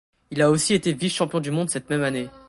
[0.31, 2.29] Il a aussi été vice-champion du monde cette même année.